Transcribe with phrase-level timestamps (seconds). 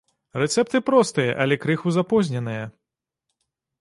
[0.43, 2.65] Рэцэпты простыя, але крыху запозненыя.